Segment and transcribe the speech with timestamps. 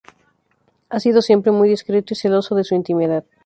[0.89, 3.23] Ha sido siempre muy discreto y celoso de su intimidad.